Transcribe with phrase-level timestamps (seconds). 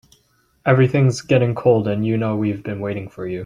[0.65, 3.39] Everything's getting cold and you know we've been waiting for you.